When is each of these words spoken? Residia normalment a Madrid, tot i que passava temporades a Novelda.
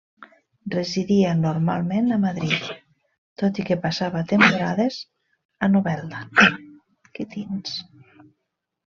Residia 0.73 1.31
normalment 1.41 2.07
a 2.15 2.15
Madrid, 2.23 2.63
tot 3.41 3.59
i 3.63 3.65
que 3.67 3.77
passava 3.83 4.23
temporades 4.31 4.97
a 5.67 5.69
Novelda. 5.75 6.47